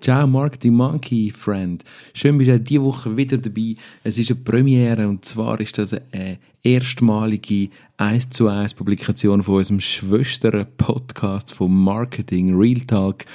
Ciao 0.00 0.26
Marketing 0.26 0.72
Monkey 0.72 1.30
Friend. 1.30 1.84
Schön 2.14 2.38
bist 2.38 2.48
du 2.48 2.58
diese 2.58 2.82
Woche 2.82 3.14
wieder 3.18 3.36
dabei. 3.36 3.76
Es 4.02 4.16
ist 4.16 4.30
eine 4.30 4.40
Premiere 4.40 5.06
und 5.06 5.26
zwar 5.26 5.60
ist 5.60 5.76
das 5.76 5.92
eine 5.92 6.38
erstmalige 6.62 7.68
1 7.98 8.30
zu 8.30 8.48
1 8.48 8.72
Publikation 8.72 9.42
von 9.42 9.56
unserem 9.56 9.78
Schwestern-Podcast 9.78 11.52
vom 11.52 11.84
Marketing 11.84 12.56
Real 12.56 12.80
Talk. 12.80 13.26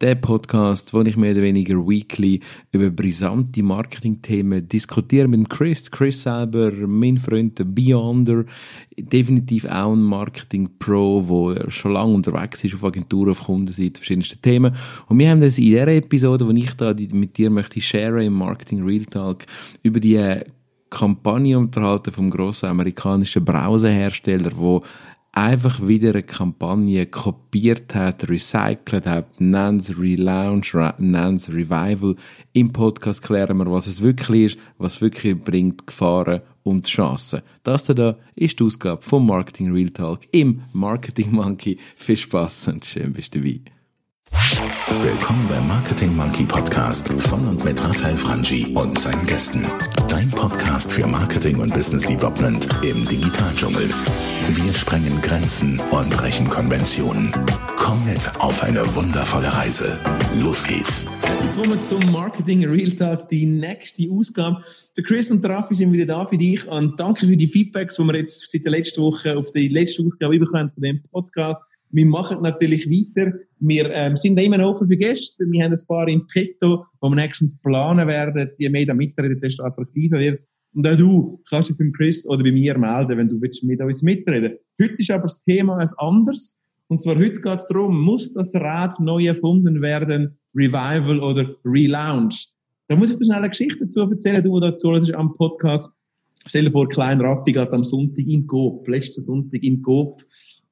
Der 0.00 0.14
Podcast, 0.14 0.94
wo 0.94 1.02
ich 1.02 1.16
mehr 1.16 1.32
oder 1.32 1.42
weniger 1.42 1.74
weekly 1.76 2.38
über 2.70 2.88
brisante 2.88 3.64
Marketing-Themen 3.64 4.68
diskutiere 4.68 5.26
mit 5.26 5.50
Chris. 5.50 5.90
Chris 5.90 6.22
selber, 6.22 6.70
mein 6.86 7.18
Freund, 7.18 7.58
der 7.58 7.64
Beyonder, 7.64 8.44
definitiv 8.96 9.64
auch 9.64 9.92
ein 9.92 10.02
Marketing-Pro, 10.02 11.54
der 11.54 11.68
schon 11.70 11.94
lange 11.94 12.14
unterwegs 12.14 12.62
ist 12.62 12.76
auf 12.76 12.84
Agenturen, 12.84 13.32
auf 13.32 13.42
Kundenseite, 13.42 13.98
verschiedenste 13.98 14.36
Themen. 14.36 14.72
Und 15.08 15.18
wir 15.18 15.30
haben 15.30 15.40
das 15.40 15.58
in 15.58 15.64
dieser 15.64 15.88
Episode, 15.88 16.46
wo 16.46 16.52
ich 16.52 16.74
da 16.74 16.94
mit 17.12 17.36
dir 17.36 17.50
möchte 17.50 17.80
share 17.80 18.24
im 18.24 18.34
Marketing 18.34 18.84
Real 18.84 19.04
Talk, 19.04 19.46
über 19.82 19.98
die 19.98 20.42
Kampagne 20.90 21.58
unterhalten 21.58 22.12
vom 22.12 22.30
grossen 22.30 22.66
amerikanischen 22.70 23.44
Browserhersteller, 23.44 24.52
wo 24.56 24.82
einfach 25.38 25.86
wieder 25.86 26.10
eine 26.10 26.22
Kampagne 26.24 27.06
kopiert 27.06 27.94
hat, 27.94 28.28
recycelt 28.28 29.06
hat, 29.06 29.40
nennt 29.40 29.96
Relaunch, 29.98 30.74
nennt 30.98 31.48
Revival. 31.48 32.16
Im 32.52 32.72
Podcast 32.72 33.22
klären 33.22 33.56
wir, 33.58 33.70
was 33.70 33.86
es 33.86 34.02
wirklich 34.02 34.54
ist, 34.54 34.58
was 34.78 35.00
wirklich 35.00 35.40
bringt, 35.40 35.86
Gefahren 35.86 36.40
und 36.64 36.86
Chancen. 36.88 37.42
Das 37.62 37.84
da 37.84 38.16
ist 38.34 38.58
die 38.58 38.64
Ausgabe 38.64 39.00
vom 39.02 39.26
Marketing 39.26 39.72
Real 39.72 39.90
Talk 39.90 40.20
im 40.32 40.62
Marketing 40.72 41.30
Monkey. 41.32 41.78
Viel 41.96 42.16
Spaß 42.16 42.68
und 42.68 42.84
schön 42.84 43.12
bist 43.12 43.34
du 43.34 43.40
dabei. 43.40 43.60
Willkommen 45.02 45.46
beim 45.48 45.68
Marketing 45.68 46.16
Monkey 46.16 46.44
Podcast 46.44 47.08
von 47.08 47.46
und 47.46 47.64
mit 47.64 47.82
Raphael 47.82 48.18
Frangi 48.18 48.74
und 48.74 48.98
seinen 48.98 49.24
Gästen. 49.26 49.62
Dein 50.08 50.30
Podcast 50.30 50.92
für 50.92 51.06
Marketing 51.06 51.58
und 51.60 51.72
Business 51.74 52.04
Development 52.04 52.66
im 52.82 53.06
Digitaldschungel. 53.06 53.88
Wir 54.48 54.72
sprengen 54.72 55.20
Grenzen 55.20 55.78
und 55.90 56.10
brechen 56.10 56.48
Konventionen. 56.48 57.30
Komm 57.76 58.04
mit 58.06 58.18
auf 58.40 58.62
eine 58.62 58.82
wundervolle 58.94 59.52
Reise. 59.52 59.98
Los 60.34 60.66
geht's. 60.66 61.04
Willkommen 61.42 61.82
zum 61.82 62.00
Marketing 62.10 62.64
Real 62.64 62.90
Talk, 62.92 63.28
die 63.28 63.44
nächste 63.44 64.08
Ausgabe. 64.10 64.64
Der 64.96 65.04
Chris 65.04 65.30
und 65.30 65.44
der 65.44 65.50
Raffi 65.50 65.74
sind 65.74 65.92
wieder 65.92 66.06
da 66.06 66.24
für 66.24 66.38
dich 66.38 66.66
und 66.66 66.98
danke 66.98 67.26
für 67.26 67.36
die 67.36 67.46
Feedbacks, 67.46 67.96
die 67.96 68.02
wir 68.04 68.16
jetzt 68.16 68.50
seit 68.50 68.64
der 68.64 68.72
letzten 68.72 69.02
Woche 69.02 69.36
auf 69.36 69.50
die 69.52 69.68
letzte 69.68 70.02
Ausgabe 70.02 70.38
bekommen 70.38 70.70
von 70.72 70.82
dem 70.82 71.02
Podcast. 71.12 71.60
Wir 71.90 72.06
machen 72.06 72.42
natürlich 72.42 72.88
weiter. 72.88 73.32
Wir 73.60 73.90
ähm, 73.90 74.16
sind 74.16 74.38
immer 74.40 74.64
offen 74.66 74.88
für 74.88 74.96
Gäste. 74.96 75.44
Wir 75.50 75.64
haben 75.64 75.72
ein 75.72 75.86
paar 75.86 76.08
in 76.08 76.26
petto, 76.26 76.84
die 77.02 77.08
wir 77.08 77.14
nächstens 77.14 77.58
planen 77.58 78.06
werden. 78.06 78.50
Je 78.58 78.68
mehr 78.68 78.86
da 78.86 78.94
mitreden, 78.94 79.40
desto 79.40 79.64
attraktiver 79.64 80.18
wird 80.18 80.44
Und 80.74 80.86
auch 80.86 80.96
du 80.96 81.42
kannst 81.48 81.70
dich 81.70 81.78
beim 81.78 81.92
Chris 81.92 82.28
oder 82.28 82.42
bei 82.42 82.52
mir 82.52 82.76
melden, 82.78 83.16
wenn 83.16 83.28
du 83.28 83.40
willst 83.40 83.64
mit 83.64 83.80
uns 83.80 84.02
mitreden 84.02 84.58
Heute 84.80 84.94
ist 84.94 85.10
aber 85.10 85.22
das 85.22 85.42
Thema 85.42 85.78
ein 85.78 85.88
anderes. 85.96 86.62
Und 86.88 87.02
zwar 87.02 87.16
heute 87.16 87.40
geht 87.40 87.58
es 87.58 87.66
darum, 87.66 88.00
muss 88.00 88.32
das 88.32 88.54
Rad 88.54 88.98
neu 89.00 89.26
erfunden 89.26 89.82
werden, 89.82 90.38
Revival 90.54 91.20
oder 91.20 91.54
Relaunch? 91.64 92.48
Da 92.88 92.96
muss 92.96 93.10
ich 93.10 93.16
dir 93.16 93.26
schnell 93.26 93.38
eine 93.38 93.48
Geschichte 93.48 93.84
dazu 93.84 94.10
erzählen, 94.10 94.42
du, 94.42 94.58
der 94.60 94.70
dazu 94.70 94.92
am 94.92 95.34
Podcast. 95.34 95.90
Stell 96.46 96.64
dir 96.64 96.70
vor, 96.70 96.88
Klein 96.88 97.20
Raffi 97.20 97.52
geht 97.52 97.72
am 97.72 97.84
Sonntag 97.84 98.26
in 98.26 98.46
Coop, 98.46 98.88
letzten 98.88 99.20
Sonntag 99.20 99.62
in 99.62 99.82
Coop 99.82 100.24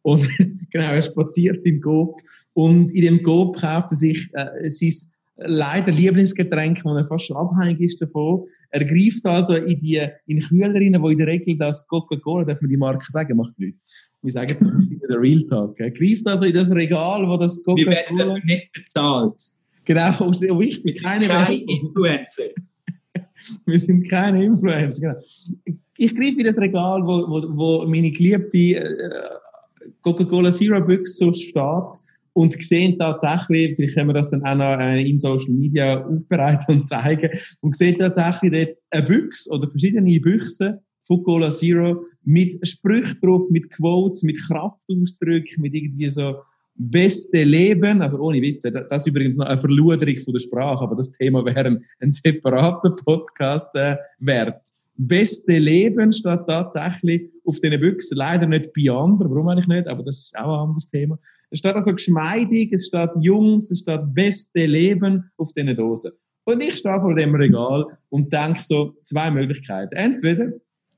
und 0.07 0.29
genau, 0.71 0.93
er 0.93 1.03
spaziert 1.03 1.67
im 1.67 1.81
Coop 1.81 2.21
und 2.53 2.91
in 2.91 3.03
dem 3.03 3.23
Coop 3.25 3.57
kauft 3.57 3.91
er 3.91 3.97
sich 3.97 4.29
äh, 4.35 4.71
sein 4.71 4.93
leider 5.39 5.93
Lieblingsgetränk, 5.93 6.85
wo 6.85 6.95
er 6.95 7.07
fast 7.07 7.27
schon 7.27 7.37
abhängig 7.37 7.81
ist 7.81 8.01
davon. 8.01 8.45
Er 8.71 8.85
greift 8.85 9.27
also 9.27 9.57
in 9.57 9.81
die 9.81 10.01
in 10.27 10.41
Kühlerinnen, 10.41 11.03
wo 11.03 11.09
in 11.09 11.19
der 11.19 11.27
Regel 11.27 11.59
das 11.59 11.87
Coca-Cola, 11.89 12.45
darf 12.45 12.61
man 12.61 12.71
die 12.71 12.77
Marke 12.77 13.05
sagen, 13.11 13.37
macht 13.37 13.59
nichts. 13.59 13.81
Wir 14.23 14.33
sagen 14.33 14.57
das 14.79 14.89
in 14.89 15.01
der 15.01 15.21
Real 15.21 15.43
Talk. 15.43 15.79
Er 15.81 15.91
greift 15.91 16.27
also 16.27 16.47
in 16.47 16.55
das 16.55 16.71
Regal, 16.71 17.29
wo 17.29 17.37
das 17.37 17.63
Coca-Cola... 17.65 17.77
Wir 17.77 17.97
werden 17.97 18.19
dafür 18.19 18.45
nicht 18.45 18.73
bezahlt. 18.73 19.43
Genau, 19.85 20.31
wichtig. 20.61 20.85
Wir 20.85 20.93
sind 20.93 21.05
keine, 21.05 21.27
keine 21.27 21.63
Influencer. 21.63 22.45
Wir 23.67 23.79
sind 23.79 24.09
keine 24.09 24.45
Influencer, 24.45 25.01
genau. 25.01 25.77
Ich 25.99 26.15
greife 26.15 26.39
in 26.39 26.47
das 26.47 26.59
Regal, 26.59 27.03
wo, 27.03 27.29
wo, 27.29 27.57
wo 27.57 27.87
meine 27.87 28.11
geliebte 28.11 28.77
äh, 28.77 29.29
Coca-Cola 30.03 30.51
Zero 30.51 30.81
so 31.05 31.33
steht 31.33 32.03
und 32.33 32.53
sehen 32.63 32.99
tatsächlich, 32.99 33.77
vielleicht 33.77 33.95
können 33.95 34.11
wir 34.11 34.15
das 34.15 34.31
dann 34.31 34.45
auch 34.45 34.57
noch 34.57 34.79
äh, 34.79 35.09
in 35.09 35.19
Social 35.19 35.51
Media 35.51 36.05
aufbereiten 36.05 36.77
und 36.77 36.87
zeigen, 36.87 37.31
und 37.61 37.75
sehen 37.77 37.99
tatsächlich 37.99 38.53
dort 38.53 38.77
eine 38.91 39.03
Büchse 39.07 39.51
oder 39.51 39.71
verschiedene 39.71 40.21
Büchsen 40.21 40.79
von 41.07 41.23
Cola 41.23 41.51
Zero 41.51 42.05
mit 42.25 42.67
Sprüchen 42.67 43.19
drauf, 43.23 43.49
mit 43.51 43.71
Quotes, 43.71 44.23
mit 44.23 44.39
Kraftausdrücken, 44.47 45.63
mit 45.63 45.75
irgendwie 45.75 46.11
so 46.11 46.37
beste 46.75 47.43
Leben, 47.43 48.03
also 48.03 48.19
ohne 48.19 48.43
Witze, 48.43 48.71
das 48.71 49.03
ist 49.03 49.07
übrigens 49.07 49.39
noch 49.39 49.47
eine 49.47 49.57
Verluderung 49.57 50.21
von 50.21 50.35
der 50.35 50.41
Sprache, 50.41 50.85
aber 50.85 50.95
das 50.95 51.11
Thema 51.13 51.45
wäre 51.47 51.65
ein, 51.65 51.83
ein 52.01 52.13
separater 52.13 52.91
Podcast 52.91 53.75
äh, 53.77 53.97
wert 54.19 54.61
beste 54.97 55.59
Leben 55.59 56.13
steht 56.13 56.41
tatsächlich 56.47 57.31
auf 57.45 57.61
diesen 57.61 57.81
Büchsen. 57.81 58.17
Leider 58.17 58.47
nicht 58.47 58.73
Beyond, 58.73 59.21
warum 59.21 59.49
eigentlich 59.49 59.69
nicht, 59.69 59.87
aber 59.87 60.03
das 60.03 60.17
ist 60.17 60.37
auch 60.37 60.55
ein 60.55 60.69
anderes 60.69 60.89
Thema. 60.89 61.19
Es 61.51 61.59
steht 61.59 61.75
also 61.75 61.93
geschmeidig, 61.93 62.73
es 62.73 62.87
steht 62.87 63.11
Jungs, 63.21 63.71
es 63.71 63.81
steht 63.81 64.01
beste 64.15 64.67
Leben 64.67 65.31
auf 65.37 65.53
diesen 65.53 65.77
Dosen. 65.77 66.13
Und 66.45 66.63
ich 66.63 66.77
stehe 66.77 67.01
vor 67.01 67.15
dem 67.15 67.35
Regal 67.35 67.87
und 68.09 68.33
denke 68.33 68.61
so, 68.63 68.95
zwei 69.05 69.31
Möglichkeiten. 69.31 69.95
Entweder 69.97 70.53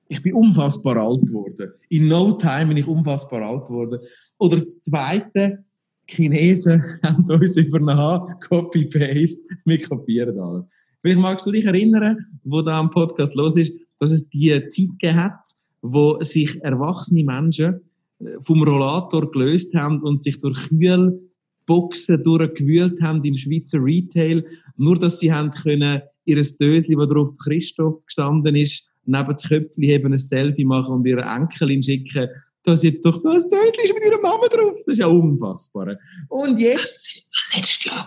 ich 0.08 0.22
bin 0.22 0.34
unfassbar 0.34 0.96
alt 0.96 1.26
geworden. 1.26 1.72
In 1.90 2.08
no 2.08 2.32
time 2.32 2.66
bin 2.66 2.76
ich 2.78 2.86
unfassbar 2.86 3.42
alt 3.42 3.66
geworden. 3.66 4.00
Oder 4.38 4.56
das 4.56 4.80
Zweite, 4.80 5.64
Chinesen 6.06 6.82
haben 7.02 7.24
uns 7.30 7.56
übernommen, 7.56 8.34
Copy-Paste, 8.40 9.42
wir 9.64 9.82
kopieren 9.82 10.38
alles. 10.38 10.68
Vielleicht 11.00 11.20
magst 11.20 11.46
du 11.46 11.52
dich 11.52 11.64
erinnern, 11.64 12.26
wo 12.44 12.62
da 12.62 12.78
am 12.78 12.90
Podcast 12.90 13.34
los 13.34 13.56
ist, 13.56 13.72
dass 13.98 14.12
es 14.12 14.28
die 14.28 14.50
Zeit 14.68 14.88
gegeben 14.98 15.16
hat, 15.16 15.40
wo 15.82 16.20
sich 16.22 16.60
erwachsene 16.62 17.24
Menschen 17.24 17.80
äh, 18.20 18.40
vom 18.40 18.62
Rollator 18.62 19.30
gelöst 19.30 19.74
haben 19.74 20.02
und 20.02 20.22
sich 20.22 20.40
durch 20.40 20.68
Kühlboxen 20.68 22.22
durchgewühlt 22.22 23.00
haben 23.00 23.22
im 23.24 23.34
Schweizer 23.34 23.78
Retail, 23.82 24.44
nur 24.76 24.98
dass 24.98 25.20
sie 25.20 25.32
haben 25.32 25.50
können 25.50 26.02
ihr 26.24 26.36
Dösli, 26.36 26.96
wo 26.96 27.06
drauf 27.06 27.36
Christoph 27.38 28.04
gestanden 28.04 28.56
ist, 28.56 28.90
neben 29.06 29.28
das 29.28 29.48
Köpfchen 29.48 29.82
heben, 29.82 30.12
ein 30.12 30.18
Selfie 30.18 30.64
machen 30.64 30.96
und 30.96 31.06
ihre 31.06 31.22
Enkelin 31.22 31.82
schicken, 31.82 32.28
dass 32.64 32.82
jetzt 32.82 33.04
doch 33.04 33.22
das 33.22 33.48
Dösli 33.48 33.84
ist 33.84 33.94
mit 33.94 34.04
ihrer 34.04 34.20
Mama 34.20 34.46
drauf. 34.48 34.74
Das 34.84 34.94
ist 34.94 34.98
ja 34.98 35.06
unfassbar. 35.06 35.96
Und 36.28 36.60
jetzt... 36.60 37.24
Das 37.30 37.54
war 37.54 37.60
letztes 37.60 37.84
Jahr. 37.84 38.04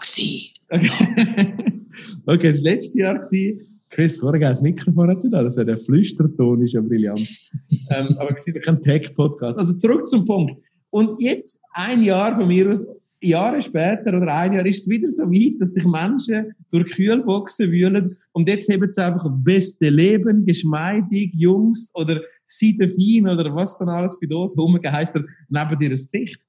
Okay, 0.69 1.71
okay 2.25 2.47
das 2.47 2.61
letzte 2.61 2.99
Jahr 2.99 3.15
war 3.15 3.65
Chris, 3.89 4.19
so 4.19 4.29
ein 4.29 4.39
geiles 4.39 4.61
Mikrofon 4.61 5.09
hat 5.09 5.19
da. 5.29 5.39
Also 5.39 5.63
der 5.65 5.77
Flüsterton 5.77 6.61
ist 6.61 6.73
ja 6.73 6.81
brillant. 6.81 7.27
ähm, 7.89 8.15
aber 8.17 8.29
wir 8.29 8.39
sind 8.41 8.61
kein 8.63 8.81
Tech-Podcast. 8.81 9.57
Also 9.57 9.73
zurück 9.73 10.07
zum 10.07 10.23
Punkt. 10.23 10.55
Und 10.91 11.13
jetzt, 11.19 11.59
ein 11.73 12.01
Jahr 12.01 12.37
von 12.37 12.47
mir 12.47 12.71
aus, 12.71 12.85
Jahre 13.23 13.61
später 13.61 14.15
oder 14.15 14.33
ein 14.35 14.53
Jahr 14.53 14.65
ist 14.65 14.79
es 14.79 14.89
wieder 14.89 15.11
so 15.11 15.23
weit, 15.23 15.59
dass 15.59 15.73
sich 15.73 15.85
Menschen 15.85 16.55
durch 16.71 16.91
Kühlboxen 16.91 17.69
wühlen 17.69 18.17
und 18.31 18.49
jetzt 18.49 18.71
haben 18.71 18.91
sie 18.91 19.03
einfach 19.03 19.29
beste 19.29 19.89
Leben, 19.89 20.45
geschmeidig, 20.45 21.31
Jungs 21.35 21.91
oder 21.93 22.21
Seidenfein 22.47 23.27
oder 23.27 23.53
was 23.53 23.77
dann 23.77 23.89
alles 23.89 24.17
für 24.17 24.27
das 24.27 24.57
rumgeheitert 24.57 25.25
neben 25.49 25.81
ihr 25.81 25.89
Gesicht. 25.89 26.39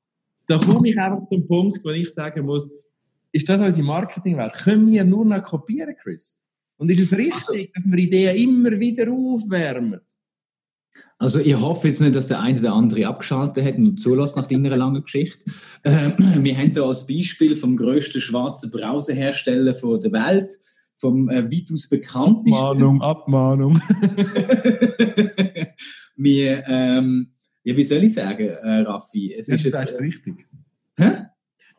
Da 0.47 0.59
komme 0.59 0.89
ich 0.89 0.99
einfach 0.99 1.25
zum 1.27 1.47
Punkt, 1.47 1.85
wo 1.85 1.91
ich 1.91 2.11
sagen 2.13 2.47
muss, 2.47 2.71
ist 3.33 3.49
das 3.49 3.61
unsere 3.61 3.87
Marketingwelt? 3.87 4.53
Können 4.53 4.91
wir 4.91 5.05
nur 5.05 5.25
noch 5.25 5.43
kopieren, 5.43 5.95
Chris? 6.01 6.41
Und 6.77 6.91
ist 6.91 7.01
es 7.01 7.17
richtig, 7.17 7.35
also, 7.35 7.69
dass 7.75 7.91
wir 7.91 7.99
Ideen 7.99 8.37
immer 8.37 8.79
wieder 8.79 9.11
aufwärmen? 9.11 10.01
Also 11.19 11.39
ich 11.39 11.55
hoffe 11.55 11.87
jetzt 11.87 12.01
nicht, 12.01 12.17
dass 12.17 12.29
der 12.29 12.41
eine 12.41 12.59
oder 12.59 12.73
andere 12.73 13.07
abgeschaltet 13.07 13.65
hat 13.65 13.77
und 13.77 13.99
zulässt 13.99 14.37
nach 14.37 14.47
deiner 14.47 14.77
langen 14.77 15.03
Geschichte. 15.03 15.45
Äh, 15.85 16.11
wir 16.19 16.57
haben 16.57 16.73
hier 16.73 16.83
als 16.83 17.07
Beispiel 17.07 17.55
vom 17.55 17.77
grössten 17.77 18.21
schwarzen 18.21 18.71
Browserhersteller 18.71 19.73
der 19.73 20.13
Welt, 20.13 20.53
vom 20.99 21.29
äh, 21.29 21.45
weitaus 21.45 21.89
bekanntesten... 21.89 22.55
Abmahnung, 22.55 23.03
Abmahnung. 23.03 23.75
wir, 26.17 26.65
ähm, 26.67 27.33
ja, 27.63 27.77
wie 27.77 27.85
soll 27.85 28.03
ich 28.05 28.15
sagen, 28.15 28.49
äh, 28.49 28.81
Raffi? 28.81 29.35
Es 29.35 29.47
ja, 29.47 29.55
ist 29.55 29.67
das 29.67 29.91
ist 29.93 30.01
äh, 30.01 30.03
richtig. 30.03 30.49
Hä? 30.97 31.27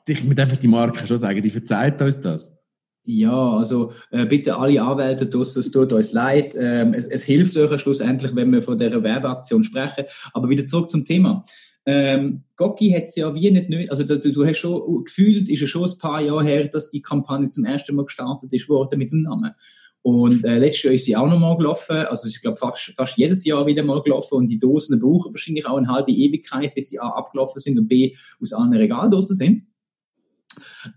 Ich 0.07 0.23
muss 0.23 0.38
einfach 0.38 0.57
die 0.57 0.67
Marke 0.67 1.07
schon 1.07 1.17
sagen, 1.17 1.41
die 1.41 1.50
verzeiht 1.50 2.01
uns 2.01 2.19
das. 2.19 2.53
Ja, 3.05 3.57
also 3.57 3.91
äh, 4.11 4.25
bitte 4.25 4.55
alle 4.55 4.81
Anwälte 4.81 5.25
draussen, 5.25 5.59
es 5.59 5.71
tut 5.71 5.91
uns 5.91 6.13
leid. 6.13 6.55
Ähm, 6.57 6.94
es, 6.94 7.05
es, 7.05 7.23
hilft 7.23 7.57
euch 7.57 7.81
schlussendlich, 7.81 8.33
wenn 8.33 8.51
wir 8.51 8.61
von 8.61 8.77
dieser 8.77 9.03
Werbeaktion 9.03 9.63
sprechen. 9.63 10.05
Aber 10.33 10.50
wieder 10.50 10.65
zurück 10.65 10.89
zum 10.89 11.03
Thema. 11.03 11.44
Ähm, 11.85 12.44
Gocki 12.55 12.91
hat 12.91 13.03
es 13.03 13.15
ja 13.17 13.35
wie 13.35 13.51
nicht 13.51 13.69
nötig, 13.69 13.91
also 13.91 14.05
du, 14.05 14.31
du 14.31 14.45
hast 14.45 14.57
schon 14.57 15.03
gefühlt, 15.03 15.50
ist 15.50 15.59
ja 15.59 15.67
schon 15.67 15.83
ein 15.83 15.97
paar 16.00 16.21
Jahre 16.21 16.45
her, 16.45 16.67
dass 16.69 16.91
die 16.91 17.01
Kampagne 17.01 17.50
zum 17.50 17.65
ersten 17.65 17.94
Mal 17.94 18.05
gestartet 18.05 18.53
ist 18.53 18.69
worden 18.69 19.00
mit 19.00 19.11
dem 19.11 19.23
Namen. 19.23 19.51
Und 20.01 20.44
äh, 20.45 20.57
letztes 20.57 20.83
Jahr 20.83 20.94
ist 20.94 21.05
sie 21.05 21.15
auch 21.15 21.29
nochmal 21.29 21.57
gelaufen. 21.57 21.95
Also 21.95 22.27
ich 22.27 22.41
glaube 22.41 22.57
fast, 22.57 22.94
fast 22.95 23.17
jedes 23.17 23.44
Jahr 23.45 23.65
wieder 23.65 23.83
mal 23.83 24.01
gelaufen. 24.01 24.35
Und 24.35 24.50
die 24.50 24.59
Dosen 24.59 25.00
brauchen 25.00 25.33
wahrscheinlich 25.33 25.65
auch 25.65 25.77
eine 25.77 25.88
halbe 25.88 26.11
Ewigkeit, 26.11 26.73
bis 26.75 26.89
sie 26.89 27.00
A 27.00 27.09
abgelaufen 27.09 27.59
sind 27.59 27.79
und 27.79 27.88
B 27.88 28.13
aus 28.41 28.53
allen 28.53 28.73
Regaldosen 28.73 29.35
sind. 29.35 29.63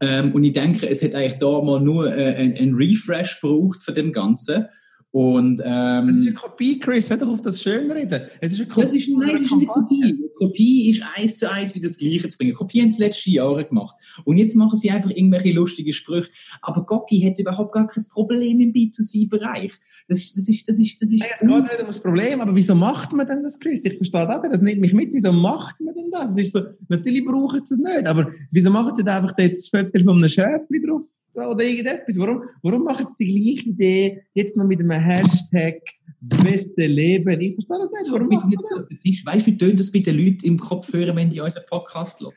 Ähm, 0.00 0.34
und 0.34 0.44
ich 0.44 0.52
denke, 0.52 0.88
es 0.88 1.02
hat 1.02 1.14
eigentlich 1.14 1.38
da 1.38 1.60
mal 1.62 1.80
nur 1.80 2.14
äh, 2.14 2.34
ein, 2.36 2.74
Refresh 2.74 3.40
gebraucht 3.40 3.82
von 3.82 3.94
dem 3.94 4.12
Ganzen. 4.12 4.66
Und, 5.12 5.62
ähm, 5.64 6.08
es 6.10 6.18
ist 6.18 6.26
eine 6.26 6.34
Kopie, 6.34 6.78
Chris, 6.78 7.08
hör 7.08 7.16
doch 7.16 7.28
auf 7.30 7.40
das 7.40 7.62
schön 7.62 7.90
reden. 7.90 8.22
Es 8.40 8.52
ist 8.52 8.60
eine 8.60 8.68
Kopie. 8.68 8.82
Das 8.82 8.94
ist, 8.94 9.08
nein, 9.08 9.30
es 9.30 9.40
ist 9.40 9.52
eine 9.52 9.66
Kopie. 9.66 10.04
Eine 10.04 10.28
Kopie 10.34 10.90
ist 10.90 11.02
eins 11.14 11.38
zu 11.38 11.50
eins 11.50 11.74
wie 11.74 11.80
das 11.80 11.96
Gleiche 11.96 12.28
zu 12.28 12.36
bringen. 12.36 12.54
Kopie 12.54 12.82
haben 12.82 12.90
sie 12.90 13.02
letzte 13.02 13.30
Jahre 13.30 13.64
gemacht. 13.64 13.96
Und 14.24 14.36
jetzt 14.36 14.54
machen 14.56 14.76
sie 14.76 14.90
einfach 14.90 15.10
irgendwelche 15.10 15.52
lustigen 15.52 15.92
Sprüche. 15.92 16.28
Aber 16.60 16.84
Gocki 16.84 17.22
hat 17.22 17.38
überhaupt 17.38 17.72
gar 17.72 17.86
kein 17.86 18.04
Problem 18.12 18.60
im 18.60 18.72
B2C-Bereich. 18.72 19.72
Das, 20.08 20.32
das 20.34 20.48
ist, 20.48 20.68
das 20.68 20.78
ist, 20.78 21.00
das 21.00 21.10
ist. 21.10 21.20
Nein, 21.20 21.30
es 21.32 21.40
geht 21.40 21.48
nicht 21.48 21.80
um 21.80 21.86
das 21.86 22.00
Problem, 22.00 22.40
aber 22.40 22.54
wieso 22.54 22.74
macht 22.74 23.12
man 23.12 23.26
denn 23.26 23.42
das, 23.42 23.58
Chris? 23.58 23.84
Ich 23.84 23.96
verstehe 23.96 24.26
das, 24.26 24.42
das 24.42 24.60
nimmt 24.60 24.80
mich 24.80 24.92
mit. 24.92 25.12
Wieso 25.14 25.32
macht 25.32 25.80
man 25.80 25.94
denn 25.94 26.10
das? 26.10 26.32
Es 26.32 26.38
ist 26.38 26.52
so, 26.52 26.60
natürlich 26.88 27.24
brauchen 27.24 27.64
sie 27.64 27.74
es 27.74 27.80
nicht, 27.80 28.06
aber 28.06 28.30
wieso 28.50 28.70
machen 28.70 28.94
sie 28.94 29.04
da 29.04 29.18
einfach 29.18 29.34
das 29.36 29.68
Foto 29.68 29.98
von 30.04 30.16
einem 30.16 30.28
Schäfli 30.28 30.84
drauf? 30.84 31.06
Oder 31.36 31.64
irgendetwas. 31.64 32.18
Warum, 32.18 32.42
warum 32.62 32.84
machen 32.84 33.06
sie 33.08 33.24
die 33.24 33.32
gleiche 33.32 33.68
Idee 33.68 34.22
jetzt 34.34 34.56
noch 34.56 34.66
mit 34.66 34.80
einem 34.80 34.90
Hashtag 34.90 35.82
beste 36.20 36.86
Leben? 36.86 37.40
Ich 37.40 37.54
verstehe 37.54 37.78
das 37.78 37.90
nicht. 37.90 38.12
Warum 38.12 38.28
machen 38.28 38.54
das? 38.78 38.90
Weißt 39.24 39.46
du, 39.46 39.50
wie 39.50 39.56
tönt 39.56 39.80
das 39.80 39.92
bei 39.92 40.00
den 40.00 40.16
Leuten 40.16 40.46
im 40.46 40.58
Kopfhörer, 40.58 41.14
wenn 41.14 41.30
die 41.30 41.40
unseren 41.40 41.64
Podcast 41.68 42.20
hören? 42.20 42.32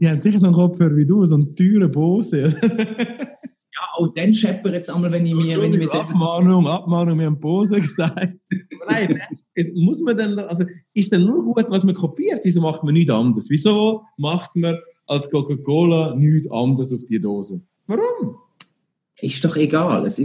Die 0.00 0.08
haben 0.08 0.20
sicher 0.20 0.38
so 0.38 0.46
einen 0.46 0.54
Kopfhörer 0.54 0.94
wie 0.96 1.06
du, 1.06 1.24
so 1.24 1.36
einen 1.36 1.54
teuren 1.54 1.90
Bose. 1.90 2.42
ja, 2.62 3.98
und 3.98 4.16
dann 4.16 4.34
scheppert 4.34 4.74
es 4.74 4.90
einmal, 4.90 5.10
wenn 5.12 5.24
ich 5.24 5.34
mir, 5.34 5.60
wenn 5.60 5.72
ich 5.72 5.78
mir. 5.78 6.00
Abmahnung, 6.00 6.66
Abmahnung, 6.66 7.18
wir 7.18 7.26
haben 7.26 7.40
Bose 7.40 7.80
gesagt. 7.80 8.36
Nein, 8.86 9.20
muss 9.74 10.00
man 10.00 10.16
dann, 10.16 10.38
also 10.38 10.64
ist 10.94 11.12
dann 11.12 11.24
nur 11.24 11.42
gut, 11.42 11.66
was 11.70 11.84
man 11.84 11.94
kopiert? 11.94 12.40
Wieso 12.42 12.60
macht 12.60 12.84
man 12.84 12.94
nichts 12.94 13.10
anderes? 13.10 13.48
Wieso 13.48 14.02
macht 14.18 14.54
man 14.56 14.76
als 15.06 15.30
Coca-Cola 15.30 16.14
nichts 16.16 16.50
anderes 16.50 16.92
auf 16.92 17.04
die 17.04 17.20
Dose? 17.20 17.62
Warum? 17.90 18.36
Ist 19.20 19.44
doch 19.44 19.56
egal. 19.56 20.06
Es 20.06 20.22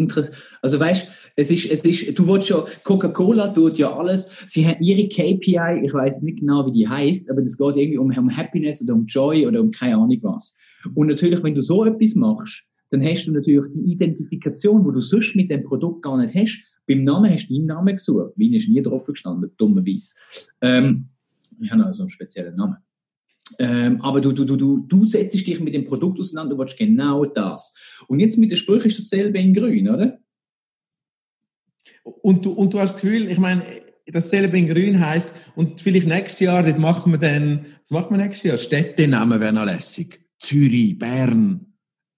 also 0.62 0.79
weißt, 0.79 1.07
es 1.35 1.50
ist, 1.50 1.65
es 1.65 1.83
ist, 1.83 2.17
du 2.17 2.27
willst 2.27 2.47
schon, 2.47 2.63
Coca-Cola 2.83 3.50
tut 3.50 3.79
ja 3.79 3.91
alles. 3.91 4.29
Sie 4.45 4.65
haben 4.67 4.81
ihre 4.83 5.09
KPI, 5.09 5.81
ich 5.83 5.94
weiß 5.94 6.21
nicht 6.21 6.41
genau, 6.41 6.67
wie 6.67 6.71
die 6.71 6.88
heißt, 6.88 7.29
aber 7.31 7.41
es 7.41 7.57
geht 7.57 7.75
irgendwie 7.75 7.97
um, 7.97 8.15
um 8.15 8.38
Happiness 8.38 8.83
oder 8.83 8.94
um 8.94 9.06
Joy 9.07 9.47
oder 9.47 9.62
um 9.62 9.71
keine 9.71 9.95
Ahnung 9.95 10.19
was. 10.21 10.57
Und 10.94 11.07
natürlich, 11.07 11.41
wenn 11.41 11.56
du 11.56 11.62
so 11.62 11.83
etwas 11.85 12.13
machst, 12.13 12.63
dann 12.91 13.03
hast 13.03 13.25
du 13.25 13.31
natürlich 13.31 13.65
die 13.73 13.94
Identifikation, 13.94 14.85
wo 14.85 14.91
du 14.91 15.01
sonst 15.01 15.35
mit 15.35 15.50
dem 15.50 15.63
Produkt 15.63 16.03
gar 16.03 16.17
nicht 16.17 16.35
hast. 16.35 16.63
Beim 16.88 17.03
Namen 17.03 17.31
hast 17.31 17.47
du 17.50 17.56
deinen 17.56 17.65
Namen 17.65 17.95
gesucht. 17.95 18.33
Wie 18.35 18.56
ist 18.56 18.69
nie 18.69 18.83
drauf 18.83 19.07
gestanden, 19.07 19.50
dummerweise. 19.57 20.13
Ähm, 20.62 21.09
ich 21.59 21.71
habe 21.71 21.83
also 21.83 22.03
einen 22.03 22.12
speziellen 22.12 22.56
Namen. 22.56 22.77
Ähm, 23.59 24.01
aber 24.01 24.21
du, 24.21 24.31
du, 24.31 24.44
du, 24.44 24.56
du, 24.56 24.80
du 24.80 25.06
setzt 25.06 25.36
dich 25.36 25.59
mit 25.59 25.74
dem 25.74 25.86
Produkt 25.86 26.19
auseinander, 26.19 26.56
du 26.56 26.59
willst 26.59 26.77
genau 26.77 27.25
das. 27.25 27.75
Und 28.07 28.19
jetzt 28.19 28.38
mit 28.38 28.51
der 28.51 28.56
Sprüche 28.56 28.88
ist 28.88 28.97
dasselbe 28.97 29.39
in 29.39 29.53
grün, 29.53 29.89
oder? 29.89 30.19
Und 32.03 32.45
du, 32.45 32.51
und 32.51 32.74
du 32.74 32.80
hast 32.80 32.95
das 32.95 33.01
Gefühl, 33.01 33.30
ich 33.30 33.38
meine, 33.38 33.63
dasselbe 34.07 34.57
in 34.57 34.68
grün 34.68 35.00
heißt 35.00 35.31
und 35.56 35.81
vielleicht 35.81 36.07
nächstes 36.07 36.39
Jahr, 36.42 36.63
dort 36.63 36.80
machen 36.80 37.12
wir 37.12 37.19
dann, 37.19 37.65
was 37.81 37.92
machen 37.92 38.18
wir 38.18 38.24
nächstes 38.24 38.50
Jahr? 38.50 38.57
Städtenamen 38.57 39.39
wären 39.39 39.56
noch 39.56 39.65
lässig. 39.65 40.21
Zürich, 40.39 40.98
Bern, 40.98 41.74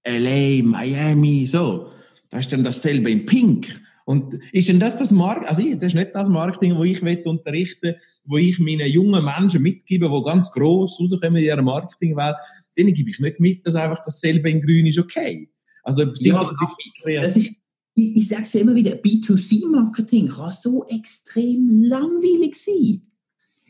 LA, 0.05 0.63
Miami, 0.63 1.45
so. 1.47 1.91
Da 2.29 2.39
ist 2.39 2.51
dann 2.51 2.63
dasselbe 2.63 3.09
in 3.09 3.25
pink. 3.25 3.81
Und 4.07 4.39
ist 4.53 4.69
denn 4.69 4.79
das 4.79 4.95
das 4.95 5.11
Marketing, 5.11 5.49
also 5.49 5.61
das 5.75 5.87
ist 5.89 5.93
nicht 5.93 6.15
das 6.15 6.29
Marketing, 6.29 6.77
wo 6.77 6.85
ich 6.85 7.03
unterrichten 7.25 7.95
wo 8.23 8.37
ich 8.37 8.57
meinen 8.57 8.87
jungen 8.87 9.23
Menschen 9.23 9.61
mitgebe, 9.61 10.09
die 10.09 10.23
ganz 10.23 10.49
gross 10.49 10.97
rauskommen 10.97 11.37
in 11.37 11.45
ihrer 11.45 11.61
Marketingwelt, 11.61 12.37
denen 12.77 12.93
gebe 12.93 13.09
ich 13.09 13.19
nicht 13.19 13.41
mit, 13.41 13.67
dass 13.67 13.75
einfach 13.75 14.01
dasselbe 14.03 14.49
in 14.49 14.61
grün 14.61 14.85
ist 14.85 14.97
okay. 14.97 15.49
Also, 15.83 16.03
ja, 16.03 17.21
das 17.21 17.35
ist, 17.35 17.53
ich, 17.95 18.17
ich 18.17 18.27
sage 18.29 18.43
es 18.43 18.53
ja 18.53 18.61
immer 18.61 18.75
wieder, 18.75 18.91
B2C-Marketing 18.91 20.29
kann 20.29 20.51
so 20.51 20.85
extrem 20.85 21.83
langweilig 21.83 22.55
sein. 22.55 23.01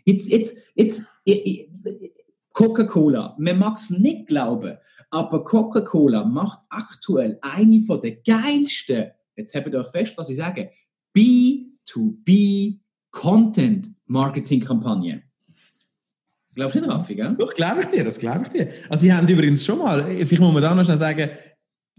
Jetzt, 0.06 0.32
jetzt, 0.32 0.58
jetzt, 0.76 1.06
Coca-Cola, 2.54 3.36
man 3.40 3.58
mag 3.58 3.78
es 3.78 3.90
nicht 3.90 4.28
glauben, 4.28 4.78
aber 5.10 5.44
Coca-Cola 5.44 6.26
macht 6.26 6.60
aktuell 6.70 7.40
eine 7.42 7.82
von 7.82 8.02
der 8.02 8.18
geilsten 8.18 9.12
jetzt 9.38 9.56
habt 9.56 9.68
ihr 9.68 9.80
euch 9.80 9.90
fest, 9.90 10.18
was 10.18 10.30
ich 10.30 10.38
sage, 10.38 10.72
B2B 11.16 12.80
Content 13.12 13.92
Marketing 14.06 14.60
Kampagne. 14.60 15.24
Glaubst 16.54 16.76
du 16.76 16.82
nicht, 16.82 16.90
Raffi, 16.90 17.16
gell? 17.16 17.36
Doch, 17.38 17.54
glaube 17.54 17.82
ich 17.82 17.88
dir, 17.88 18.04
das 18.04 18.18
glaube 18.18 18.44
ich 18.44 18.50
dir. 18.50 18.70
Also, 18.90 19.02
sie 19.04 19.14
haben 19.14 19.28
übrigens 19.28 19.64
schon 19.64 19.78
mal, 19.78 20.04
vielleicht 20.04 20.42
muss 20.42 20.54
man 20.54 20.62
da 20.62 20.74
noch 20.74 20.84
schnell 20.84 20.98
sagen, 20.98 21.30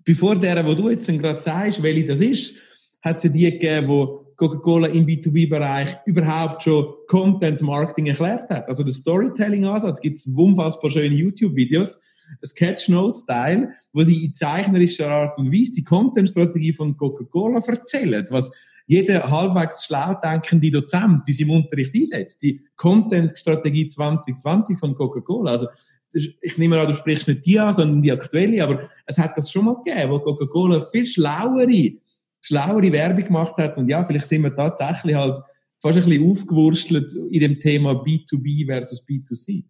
bevor 0.04 0.36
der, 0.36 0.66
wo 0.66 0.74
du 0.74 0.90
jetzt 0.90 1.06
gerade 1.06 1.40
sagst, 1.40 1.82
welche 1.82 2.06
das 2.06 2.20
ist, 2.20 2.56
hat 3.00 3.22
ja 3.22 3.30
die 3.30 3.44
gegeben, 3.52 3.88
wo 3.88 4.34
Coca-Cola 4.36 4.88
im 4.88 5.06
B2B-Bereich 5.06 5.98
überhaupt 6.06 6.62
schon 6.62 6.94
Content 7.06 7.60
Marketing 7.60 8.06
erklärt 8.06 8.48
hat. 8.50 8.68
Also 8.68 8.82
der 8.84 8.92
Storytelling-Ansatz 8.92 10.00
gibt 10.00 10.16
es 10.16 10.26
unfassbar 10.26 10.90
schöne 10.90 11.14
YouTube-Videos, 11.14 11.98
Sketchnote-Style, 12.44 13.70
wo 13.92 14.02
sie 14.02 14.26
in 14.26 14.34
zeichnerischer 14.34 15.08
Art 15.08 15.38
und 15.38 15.52
Weise 15.52 15.72
die 15.72 15.84
Content-Strategie 15.84 16.72
von 16.72 16.96
Coca-Cola 16.96 17.60
erzählen, 17.66 18.24
was 18.30 18.50
jeder 18.86 19.30
halbwegs 19.30 19.84
schlau 19.84 20.14
denkende 20.14 20.70
Dozent 20.70 21.22
in 21.26 21.34
seinem 21.34 21.50
Unterricht 21.50 21.94
einsetzt. 21.94 22.42
Die 22.42 22.62
Content-Strategie 22.76 23.86
2020 23.86 24.78
von 24.78 24.94
Coca-Cola. 24.94 25.52
Also, 25.52 25.68
ich 26.10 26.56
nehme 26.56 26.80
an, 26.80 26.88
du 26.88 26.94
sprichst 26.94 27.28
nicht 27.28 27.44
die 27.44 27.60
an, 27.60 27.74
sondern 27.74 28.02
die 28.02 28.10
aktuelle, 28.10 28.64
aber 28.64 28.88
es 29.04 29.18
hat 29.18 29.36
das 29.36 29.52
schon 29.52 29.66
mal 29.66 29.76
gegeben, 29.82 30.10
wo 30.10 30.20
Coca-Cola 30.20 30.80
viel 30.80 31.06
schlauere, 31.06 31.98
schlauere 32.40 32.90
Werbung 32.90 33.24
gemacht 33.24 33.54
hat. 33.58 33.76
Und 33.76 33.90
ja, 33.90 34.02
vielleicht 34.02 34.26
sind 34.26 34.42
wir 34.42 34.56
tatsächlich 34.56 35.14
halt 35.14 35.38
fast 35.82 35.98
ein 35.98 36.04
bisschen 36.04 36.30
aufgewurstelt 36.30 37.12
in 37.30 37.40
dem 37.40 37.60
Thema 37.60 37.92
B2B 37.92 38.66
versus 38.66 39.06
B2C. 39.06 39.64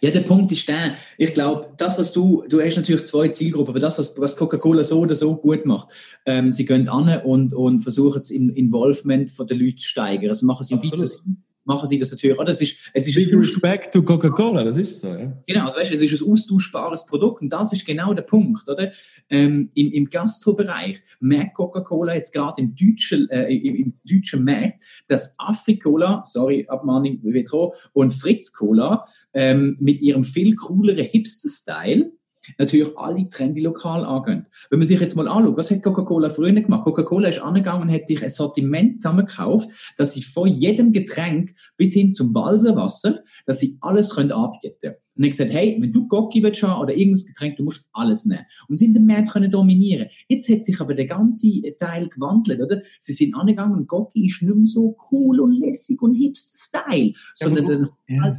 Ja, 0.00 0.10
der 0.10 0.20
Punkt 0.20 0.52
ist 0.52 0.68
der, 0.68 0.94
ich 1.16 1.34
glaube, 1.34 1.72
das, 1.76 1.98
was 1.98 2.12
du, 2.12 2.44
du 2.48 2.60
hast 2.60 2.76
natürlich 2.76 3.04
zwei 3.06 3.28
Zielgruppen, 3.28 3.70
aber 3.70 3.80
das, 3.80 3.98
was, 3.98 4.18
was 4.18 4.36
Coca-Cola 4.36 4.84
so 4.84 5.00
oder 5.00 5.14
so 5.14 5.36
gut 5.36 5.66
macht, 5.66 5.88
ähm, 6.26 6.50
sie 6.50 6.64
gehen 6.64 6.88
an 6.88 7.22
und, 7.22 7.54
und 7.54 7.80
versuchen 7.80 8.20
das 8.20 8.30
Involvement 8.30 9.30
von 9.30 9.46
den 9.46 9.60
Leuten 9.60 9.78
zu 9.78 9.88
steigern. 9.88 10.30
Also 10.30 10.46
machen 10.46 10.64
sie 10.64 10.74
im 10.74 10.80
B2C 10.80 11.20
machen 11.68 11.86
sie 11.86 11.98
das 11.98 12.10
natürlich. 12.10 12.38
Oder? 12.38 12.50
Es 12.50 12.60
ist, 12.62 12.78
es 12.94 13.06
ist 13.06 13.30
Big 13.30 13.38
Respect 13.38 13.92
to 13.92 14.02
Coca-Cola, 14.02 14.64
das 14.64 14.78
ist 14.78 15.00
so. 15.00 15.08
Ja. 15.08 15.32
Genau, 15.46 15.66
also 15.66 15.78
weißt, 15.78 15.92
es 15.92 16.02
ist 16.02 16.20
ein 16.20 16.32
austauschbares 16.32 17.06
Produkt 17.06 17.42
und 17.42 17.50
das 17.50 17.72
ist 17.72 17.86
genau 17.86 18.14
der 18.14 18.22
Punkt. 18.22 18.68
Oder? 18.68 18.90
Ähm, 19.28 19.70
Im 19.74 19.92
im 19.92 20.08
Gastrobereich 20.08 21.02
merkt 21.20 21.54
Coca-Cola 21.54 22.14
jetzt 22.14 22.32
gerade 22.32 22.62
im 22.62 22.74
deutschen, 22.74 23.28
äh, 23.30 23.54
im, 23.54 23.74
im, 23.76 23.94
deutschen 24.04 24.44
Markt, 24.44 24.82
dass 25.08 25.34
Africola, 25.38 26.22
sorry, 26.24 26.66
Abmahnung 26.68 27.22
wieder 27.22 27.72
und 27.92 28.14
Fritz 28.14 28.52
Cola 28.52 29.06
ähm, 29.34 29.76
mit 29.78 30.00
ihrem 30.00 30.24
viel 30.24 30.56
cooleren 30.56 31.04
Hipster-Style 31.04 32.12
natürlich 32.56 32.96
alle 32.96 33.28
trendy 33.28 33.60
lokal 33.60 34.04
angehen. 34.04 34.46
Wenn 34.70 34.78
man 34.78 34.88
sich 34.88 35.00
jetzt 35.00 35.16
mal 35.16 35.28
anschaut, 35.28 35.56
was 35.56 35.70
hat 35.70 35.82
Coca-Cola 35.82 36.30
früher 36.30 36.52
gemacht? 36.52 36.84
Coca-Cola 36.84 37.28
ist 37.28 37.40
angegangen 37.40 37.82
und 37.82 37.92
hat 37.92 38.06
sich 38.06 38.22
ein 38.22 38.30
Sortiment 38.30 38.96
zusammengekauft, 38.96 39.68
dass 39.96 40.14
sie 40.14 40.22
von 40.22 40.48
jedem 40.48 40.92
Getränk 40.92 41.54
bis 41.76 41.92
hin 41.92 42.12
zum 42.12 42.34
Walserwasser, 42.34 43.22
dass 43.46 43.58
sie 43.58 43.76
alles 43.80 44.14
können 44.14 44.32
anbieten 44.32 44.76
können. 44.80 44.96
Und 45.16 45.24
hat 45.24 45.30
gesagt, 45.32 45.52
hey, 45.52 45.76
wenn 45.80 45.92
du 45.92 46.06
Gocki 46.06 46.42
willst 46.44 46.62
haben 46.62 46.80
oder 46.80 46.94
irgendein 46.94 47.26
Getränk, 47.26 47.56
du 47.56 47.64
musst 47.64 47.88
alles 47.92 48.24
nehmen. 48.24 48.44
Und 48.68 48.78
sind 48.78 48.94
den 48.94 49.04
Markt 49.04 49.32
können 49.32 49.50
dominieren. 49.50 50.06
Jetzt 50.28 50.48
hat 50.48 50.64
sich 50.64 50.80
aber 50.80 50.94
der 50.94 51.06
ganze 51.06 51.60
Teil 51.76 52.08
gewandelt, 52.08 52.60
oder? 52.60 52.80
Sie 53.00 53.12
sind 53.12 53.34
angegangen 53.34 53.76
und 53.76 53.88
Gocki 53.88 54.26
ist 54.26 54.42
nicht 54.42 54.54
mehr 54.54 54.66
so 54.66 54.96
cool 55.10 55.40
und 55.40 55.52
lässig 55.52 56.00
und 56.02 56.14
hipster 56.14 56.56
Style, 56.56 57.12
sondern 57.34 57.66
ja, 57.66 57.88
dann 58.06 58.22
halt 58.22 58.36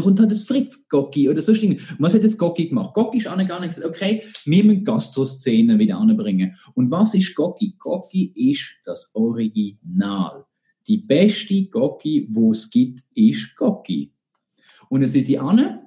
kommt 0.00 0.20
halt 0.20 0.30
das 0.30 0.44
Fritz 0.44 0.88
Gocki 0.88 1.28
oder 1.28 1.40
so 1.40 1.52
Dinge. 1.52 1.78
Was 1.98 2.14
hat 2.14 2.24
das 2.24 2.38
Gocki 2.38 2.68
gemacht? 2.68 2.94
Gocki 2.94 3.18
ist 3.18 3.26
angegangen 3.26 3.64
und 3.64 3.68
gesagt, 3.68 3.86
okay, 3.86 4.22
wir 4.44 4.64
müssen 4.64 4.84
Gastroszenen 4.84 5.78
wieder 5.78 5.98
anbringen. 5.98 6.56
Und 6.74 6.90
was 6.90 7.14
ist 7.14 7.34
Gocki? 7.34 7.76
Gocki 7.78 8.32
ist 8.34 8.80
das 8.84 9.14
Original. 9.14 10.44
Die 10.88 10.98
beste 10.98 11.64
Gocki, 11.66 12.28
wo 12.30 12.52
es 12.52 12.70
gibt, 12.70 13.00
ist 13.14 13.54
Gocki. 13.56 14.12
Und 14.88 15.02
es 15.02 15.14
ist 15.14 15.26
sie 15.26 15.38
an 15.38 15.80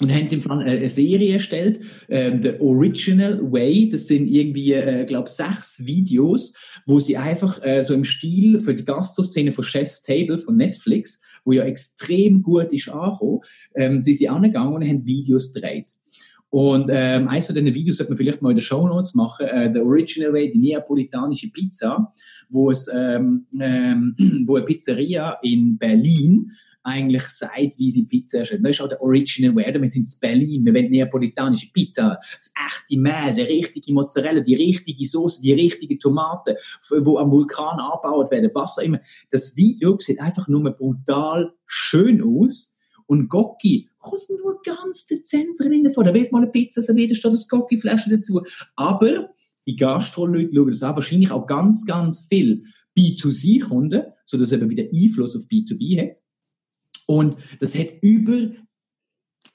und 0.00 0.14
haben 0.14 0.28
im 0.28 0.40
Fall 0.40 0.60
eine 0.60 0.88
Serie 0.88 1.34
erstellt, 1.34 1.80
ähm, 2.08 2.40
The 2.40 2.60
Original 2.60 3.40
Way. 3.50 3.88
Das 3.88 4.06
sind 4.06 4.28
irgendwie, 4.28 4.72
äh, 4.72 5.04
glaube 5.04 5.28
sechs 5.28 5.84
Videos, 5.84 6.54
wo 6.86 6.98
sie 6.98 7.16
einfach 7.16 7.60
äh, 7.64 7.82
so 7.82 7.94
im 7.94 8.04
Stil 8.04 8.60
für 8.60 8.74
die 8.74 8.84
Gastroszene 8.84 9.50
von 9.50 9.64
Chef's 9.64 10.02
Table 10.02 10.38
von 10.38 10.56
Netflix, 10.56 11.20
wo 11.44 11.52
ja 11.52 11.64
extrem 11.64 12.42
gut 12.42 12.72
ist 12.72 12.88
angekommen, 12.88 13.40
ähm, 13.74 14.00
sie 14.00 14.14
sind 14.14 14.30
angegangen 14.30 14.74
und 14.74 14.86
haben 14.86 15.04
Videos 15.04 15.52
gedreht. 15.52 15.96
Und 16.50 16.88
ähm, 16.90 17.28
eins 17.28 17.46
von 17.46 17.54
diesen 17.54 17.74
Videos 17.74 17.98
sollte 17.98 18.12
man 18.12 18.16
vielleicht 18.16 18.40
mal 18.40 18.50
in 18.50 18.56
den 18.56 18.62
Show 18.62 18.86
Notes 18.86 19.14
machen, 19.14 19.46
äh, 19.46 19.70
The 19.72 19.80
Original 19.80 20.32
Way, 20.32 20.50
die 20.50 20.58
neapolitanische 20.58 21.50
Pizza, 21.50 22.14
wo 22.48 22.70
es 22.70 22.88
ähm, 22.94 23.46
ähm, 23.60 24.14
wo 24.46 24.56
eine 24.56 24.64
Pizzeria 24.64 25.38
in 25.42 25.76
Berlin 25.76 26.52
eigentlich 26.88 27.22
sie 27.24 28.06
Pizza 28.06 28.38
erstellt. 28.38 28.64
Das 28.64 28.70
ist 28.70 28.80
auch 28.80 28.88
der 28.88 29.00
Original 29.00 29.54
Way. 29.54 29.80
Wir 29.80 29.88
sind 29.88 30.06
in 30.06 30.20
Berlin, 30.20 30.64
wir 30.64 30.74
wollen 30.74 30.90
neapolitanische 30.90 31.70
Pizza, 31.72 32.18
das 32.36 32.50
echte 32.54 33.00
Mehl, 33.00 33.34
die 33.34 33.42
richtige 33.42 33.92
Mozzarella, 33.92 34.40
die 34.40 34.54
richtige 34.54 35.06
Soße, 35.06 35.42
die 35.42 35.52
richtige 35.52 35.98
Tomate, 35.98 36.56
wo 36.90 37.18
am 37.18 37.30
Vulkan 37.30 37.78
angebaut 37.78 38.30
werden, 38.30 38.50
was 38.54 38.78
auch 38.78 38.82
immer. 38.82 39.00
Das 39.30 39.56
Video 39.56 39.96
sieht 39.98 40.20
einfach 40.20 40.48
nur 40.48 40.70
brutal 40.70 41.52
schön 41.66 42.22
aus 42.22 42.76
und 43.06 43.28
Gocki 43.28 43.88
kommt 43.98 44.28
nur 44.28 44.60
ganz 44.62 45.06
dezent 45.06 45.58
drin 45.58 45.90
vor. 45.92 46.04
Da 46.04 46.12
wird 46.12 46.30
mal 46.30 46.42
eine 46.42 46.50
Pizza 46.50 46.82
serviert, 46.82 47.10
da 47.10 47.14
steht 47.14 47.32
das 47.32 47.48
Gocki-Flasche 47.48 48.10
dazu. 48.10 48.42
Aber 48.76 49.30
die 49.66 49.76
Gastro-Leute 49.76 50.54
schauen 50.54 50.68
das 50.68 50.82
an, 50.82 50.94
wahrscheinlich 50.94 51.30
auch 51.30 51.46
ganz, 51.46 51.84
ganz 51.86 52.26
viel 52.26 52.64
B2C-Kunden, 52.98 54.02
sodass 54.24 54.48
es 54.48 54.52
eben 54.52 54.70
wieder 54.70 54.84
Einfluss 54.92 55.36
auf 55.36 55.44
B2B 55.44 56.00
hat. 56.00 56.18
Und 57.10 57.38
das 57.58 57.74
hat 57.74 58.02
über 58.02 58.50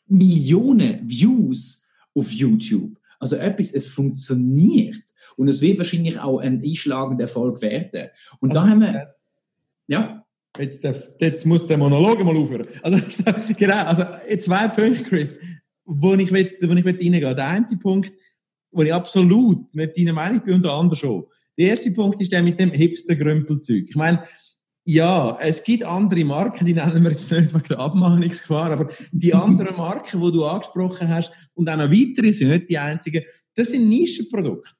Millionen 0.07 1.07
Views 1.07 1.88
auf 2.15 2.31
YouTube. 2.31 3.00
Also 3.19 3.36
etwas, 3.36 3.72
es 3.74 3.88
funktioniert. 3.88 5.03
Und 5.38 5.48
es 5.48 5.62
wird 5.62 5.77
wahrscheinlich 5.77 6.19
auch 6.19 6.39
ein 6.39 6.62
einschlagender 6.62 7.24
Erfolg 7.24 7.62
werden. 7.62 8.10
Und 8.39 8.50
also, 8.50 8.62
da 8.62 8.69
haben 8.69 8.81
wir, 8.81 9.15
ja. 9.88 10.25
Jetzt, 10.57 10.86
jetzt 11.19 11.45
muss 11.45 11.65
der 11.65 11.77
Monolog 11.77 12.24
mal 12.24 12.36
aufhören. 12.36 12.67
Also, 12.81 12.98
genau, 13.57 13.86
also 13.86 14.03
zwei 14.39 14.67
Punkte, 14.67 15.03
Chris, 15.03 15.39
wo 15.86 16.15
ich, 16.15 16.31
will, 16.31 16.57
wo 16.62 16.74
ich 16.74 16.86
will 16.86 16.95
reingehen 16.95 17.36
Der 17.36 17.48
eine 17.48 17.77
Punkt, 17.77 18.13
wo 18.72 18.81
ich 18.81 18.93
absolut 18.93 19.74
nicht 19.74 19.98
deiner 19.98 20.13
Meinung 20.13 20.43
bin 20.43 20.55
und 20.55 20.65
der 20.65 20.74
andere 20.74 20.95
schon. 20.95 21.25
Der 21.57 21.67
erste 21.67 21.91
Punkt 21.91 22.19
ist 22.19 22.31
der 22.31 22.41
mit 22.41 22.60
dem 22.60 22.72
Hipster-Grümpelzeug. 22.72 23.86
Ich 23.89 23.95
meine, 23.95 24.24
ja, 24.85 25.37
es 25.39 25.63
gibt 25.63 25.85
andere 25.85 26.25
Marken, 26.25 26.65
die 26.65 26.73
nennen 26.73 27.03
wir 27.03 27.11
jetzt 27.11 27.31
nicht 27.31 27.53
wegen 27.53 27.67
der 27.69 27.79
Abmahnungsgefahr, 27.79 28.71
aber 28.71 28.89
die 29.11 29.33
anderen 29.33 29.77
Marken, 29.77 30.19
die 30.19 30.31
du 30.31 30.45
angesprochen 30.45 31.09
hast, 31.09 31.31
und 31.53 31.69
auch 31.69 31.77
noch 31.77 31.89
weitere 31.89 32.31
sind 32.31 32.49
nicht 32.49 32.69
die 32.69 32.77
einzigen, 32.77 33.23
das 33.55 33.69
sind 33.69 33.87
Nischenprodukte. 33.87 34.71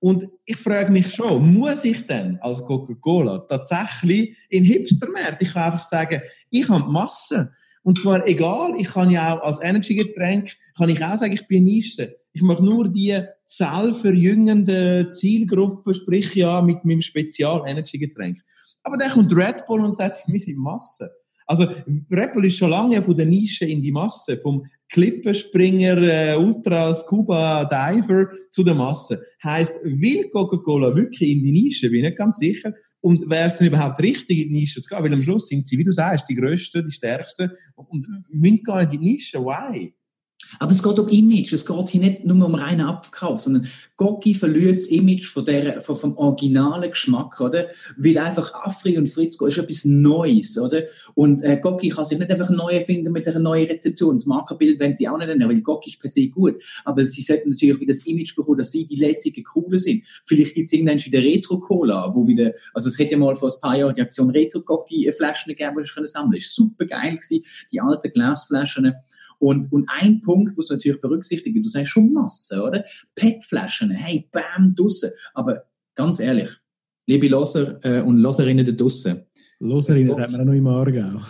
Und 0.00 0.28
ich 0.44 0.56
frage 0.56 0.90
mich 0.90 1.14
schon, 1.14 1.54
muss 1.54 1.84
ich 1.84 2.04
denn 2.08 2.36
als 2.40 2.64
Coca-Cola 2.64 3.38
tatsächlich 3.48 4.36
in 4.48 4.64
Hipster-Märkte, 4.64 5.44
ich 5.44 5.52
kann 5.52 5.62
einfach 5.62 5.84
sagen, 5.84 6.22
ich 6.50 6.68
habe 6.68 6.84
die 6.84 6.92
Masse. 6.92 7.52
Und 7.84 8.00
zwar 8.00 8.26
egal, 8.26 8.74
ich 8.78 8.88
kann 8.88 9.10
ja 9.10 9.36
auch 9.36 9.42
als 9.42 9.62
Energy-Getränk, 9.62 10.50
kann 10.76 10.88
ich 10.88 11.04
auch 11.04 11.16
sagen, 11.16 11.34
ich 11.34 11.46
bin 11.46 11.64
Nische. 11.64 12.16
Ich 12.32 12.42
mache 12.42 12.64
nur 12.64 12.88
die 12.88 13.22
zellverjüngende 13.46 15.10
Zielgruppe, 15.12 15.94
sprich 15.94 16.34
ja 16.34 16.62
mit 16.62 16.84
meinem 16.84 17.02
Spezial-Energy-Getränk. 17.02 18.38
Aber 18.82 18.96
dann 18.96 19.10
kommt 19.10 19.34
Red 19.34 19.66
Bull 19.66 19.80
und 19.80 19.96
sagt, 19.96 20.24
wir 20.26 20.40
sind 20.40 20.58
Masse. 20.58 21.10
Also 21.46 21.66
Red 22.10 22.32
Bull 22.34 22.46
ist 22.46 22.56
schon 22.56 22.70
lange 22.70 23.02
von 23.02 23.16
der 23.16 23.26
Nische 23.26 23.64
in 23.64 23.82
die 23.82 23.92
Masse, 23.92 24.38
vom 24.38 24.64
Klippenspringer, 24.90 25.98
äh, 25.98 26.36
Ultra 26.36 26.92
Scuba 26.94 27.64
Diver 27.64 28.28
zu 28.50 28.62
der 28.62 28.74
Masse. 28.74 29.22
Heißt, 29.42 29.72
will 29.82 30.28
Coca-Cola 30.30 30.94
wirklich 30.94 31.30
in 31.30 31.42
die 31.42 31.52
Nische? 31.52 31.90
Bin 31.90 32.00
ich 32.00 32.04
nicht 32.04 32.18
ganz 32.18 32.38
sicher. 32.38 32.72
Und 33.00 33.28
wäre 33.28 33.48
es 33.48 33.56
denn 33.56 33.66
überhaupt 33.66 34.00
richtig, 34.00 34.38
in 34.38 34.48
die 34.48 34.60
Nische 34.60 34.80
zu 34.80 34.88
gehen? 34.88 35.02
Weil 35.02 35.12
am 35.12 35.22
Schluss 35.22 35.48
sind 35.48 35.66
sie, 35.66 35.76
wie 35.76 35.84
du 35.84 35.92
sagst, 35.92 36.28
die 36.28 36.36
Größten, 36.36 36.86
die 36.86 36.92
Stärksten 36.92 37.50
und 37.74 38.06
müssen 38.30 38.62
gar 38.62 38.84
nicht 38.84 38.94
in 38.94 39.00
die 39.00 39.12
Nische. 39.12 39.38
Why? 39.40 39.94
Aber 40.58 40.72
es 40.72 40.82
geht 40.82 40.98
um 40.98 41.08
Image. 41.08 41.52
Es 41.52 41.66
geht 41.66 41.88
hier 41.88 42.00
nicht 42.00 42.24
nur 42.24 42.46
um 42.46 42.54
reinen 42.54 42.86
Abverkauf, 42.86 43.40
sondern 43.40 43.66
Gocki 43.96 44.34
verliert 44.34 44.76
das 44.76 44.86
Image 44.86 45.26
von 45.26 45.44
der, 45.44 45.80
von, 45.80 45.96
vom 45.96 46.16
originalen 46.16 46.90
Geschmack, 46.90 47.40
oder? 47.40 47.68
Weil 47.96 48.18
einfach 48.18 48.52
Afri 48.54 48.98
und 48.98 49.08
Fritzko 49.08 49.46
ist 49.46 49.58
etwas 49.58 49.84
Neues, 49.84 50.58
oder? 50.58 50.82
Und 51.14 51.42
äh, 51.42 51.58
Gocki 51.60 51.88
kann 51.90 52.04
sich 52.04 52.18
nicht 52.18 52.30
einfach 52.30 52.50
neu 52.50 52.72
erfinden 52.72 53.12
mit 53.12 53.26
einer 53.26 53.38
neuen 53.38 53.66
Rezeptur. 53.66 54.12
das 54.12 54.26
Markerbild 54.26 54.80
wenn 54.80 54.94
sie 54.94 55.08
auch 55.08 55.18
nicht 55.18 55.28
ändern, 55.28 55.48
weil 55.48 55.60
Gocki 55.62 55.90
ist 55.90 56.00
per 56.00 56.10
se 56.10 56.28
gut. 56.28 56.54
Aber 56.84 57.04
sie 57.04 57.22
sollten 57.22 57.50
natürlich 57.50 57.80
wieder 57.80 57.92
das 57.92 58.06
Image 58.06 58.34
bekommen, 58.34 58.58
dass 58.58 58.72
sie 58.72 58.86
die 58.86 58.96
lässigen, 58.96 59.44
coolen 59.44 59.78
sind. 59.78 60.04
Vielleicht 60.24 60.54
gibt 60.54 60.66
es 60.66 60.72
irgendwann 60.72 60.98
wieder 60.98 61.20
Retro-Cola, 61.20 62.12
wo 62.14 62.26
wieder, 62.26 62.52
also 62.74 62.88
es 62.88 62.98
hätte 62.98 63.12
ja 63.12 63.18
mal 63.18 63.36
vor 63.36 63.48
ein 63.48 63.60
paar 63.60 63.76
Jahren 63.76 63.94
die 63.94 64.02
Aktion 64.02 64.30
Retro-Gocki-Flaschen 64.30 65.54
gegeben, 65.54 65.76
die 65.78 65.82
ich 65.82 66.10
sammeln 66.10 66.30
konnte. 66.32 66.46
Super 66.46 66.86
geil 66.86 67.14
gewesen, 67.14 67.44
die 67.70 67.80
alten 67.80 68.10
Glasflaschen. 68.10 68.92
Und, 69.42 69.72
und 69.72 69.88
ein 69.88 70.22
Punkt 70.22 70.56
muss 70.56 70.68
man 70.68 70.76
natürlich 70.76 71.00
berücksichtigen, 71.00 71.64
du 71.64 71.68
sagst 71.68 71.90
schon 71.90 72.12
Masse, 72.12 72.62
oder? 72.62 72.84
PET-Flaschen, 73.16 73.90
hey, 73.90 74.28
bam, 74.30 74.76
draussen. 74.76 75.10
Aber 75.34 75.64
ganz 75.96 76.20
ehrlich, 76.20 76.48
liebe 77.08 77.26
Loser 77.26 77.84
äh, 77.84 78.02
und 78.02 78.18
Loserinnen 78.18 78.64
da 78.64 78.70
draussen. 78.70 79.22
Loserinnen 79.58 80.14
sagen 80.14 80.32
wir 80.32 80.40
auch 80.40 80.44
noch 80.44 80.52
im 80.52 80.66
Aargau. 80.68 81.20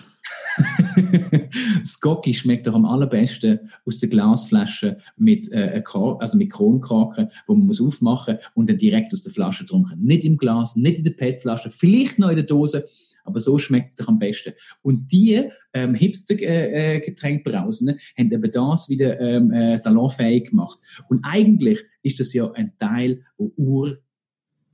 Skocki 1.87 2.35
schmeckt 2.35 2.67
doch 2.67 2.75
am 2.75 2.85
allerbesten 2.85 3.71
aus 3.87 3.99
der 3.99 4.11
Glasflasche 4.11 4.99
mit, 5.17 5.51
äh, 5.51 5.83
also 6.19 6.37
mit 6.37 6.53
Kronkraken, 6.53 7.31
wo 7.47 7.55
man 7.55 7.67
muss 7.67 7.81
aufmachen 7.81 8.37
und 8.53 8.69
dann 8.69 8.77
direkt 8.77 9.15
aus 9.15 9.23
der 9.23 9.33
Flasche 9.33 9.65
trinken. 9.65 10.05
Nicht 10.05 10.27
im 10.27 10.37
Glas, 10.37 10.77
nicht 10.77 10.99
in 10.99 11.05
der 11.05 11.13
PET-Flasche, 11.13 11.71
vielleicht 11.71 12.19
noch 12.19 12.29
in 12.29 12.37
der 12.37 12.45
Dose, 12.45 12.85
aber 13.25 13.41
so 13.41 13.59
schmeckt 13.59 13.91
es 13.91 13.97
sich 13.97 14.09
am 14.09 14.19
besten. 14.19 14.53
Und 14.83 15.11
die 15.13 15.49
ähm, 15.73 15.95
Hipster-Getränkbrausen 15.95 17.89
äh, 17.89 17.97
haben 18.19 18.33
eben 18.33 18.51
das 18.51 18.89
wieder 18.89 19.21
ähm, 19.21 19.53
äh, 19.53 19.77
salonfähig 19.79 20.51
gemacht. 20.51 20.79
Und 21.09 21.25
eigentlich 21.25 21.85
ist 22.03 22.21
das 22.21 22.33
ja 22.33 22.51
ein 22.53 22.73
Teil, 22.79 23.25
wo 23.37 23.53
Ur, 23.57 23.99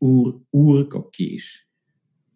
Ur, 0.00 0.42
Urgocki 0.50 1.36
ist. 1.36 1.64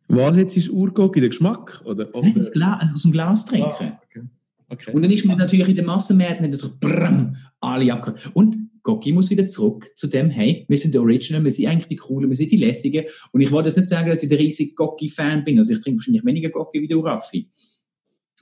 Was 0.09 0.37
jetzt 0.37 0.57
ist 0.57 0.69
Urgocki, 0.69 1.21
der 1.21 1.31
Geschmack? 1.31 1.83
Oder? 1.85 2.11
Nein, 2.13 2.49
Glas, 2.53 2.81
also 2.81 2.95
aus 2.95 3.03
dem 3.03 3.13
Glas 3.13 3.47
trinken. 3.47 3.73
Glas, 3.79 3.99
okay. 4.05 4.23
Okay. 4.69 4.93
Und 4.93 5.03
dann 5.03 5.11
ist 5.11 5.27
man 5.27 5.37
natürlich 5.37 5.69
in 5.69 5.77
den 5.77 5.85
Massenmärkten 5.85 6.49
nicht 6.49 6.81
brrrm, 6.81 7.37
alle 7.61 7.93
abgehört. 7.93 8.31
Und 8.33 8.62
Gocki 8.83 9.13
muss 9.13 9.31
wieder 9.31 9.47
zurück 9.47 9.91
zu 9.95 10.09
dem, 10.09 10.31
hey, 10.31 10.65
wir 10.69 10.79
sind 10.79 10.95
die 10.95 10.99
Original, 10.99 11.45
wir 11.45 11.51
sind 11.51 11.69
eigentlich 11.69 11.87
die 11.87 11.97
Coolen, 11.97 12.29
wir 12.29 12.37
sind 12.37 12.51
die 12.51 12.57
Lässigen. 12.57 13.05
Und 13.31 13.41
ich 13.41 13.51
wollte 13.51 13.69
jetzt 13.69 13.77
nicht 13.77 13.89
sagen, 13.89 14.11
dass 14.11 14.23
ich 14.23 14.29
der 14.29 14.39
riesige 14.39 14.75
Gocki-Fan 14.75 15.45
bin. 15.45 15.59
Also 15.59 15.73
ich 15.73 15.81
trinke 15.81 15.99
wahrscheinlich 15.99 16.25
weniger 16.25 16.51
Gocki 16.51 16.81
wie 16.81 16.89
du, 16.89 17.01
Raffi. 17.01 17.49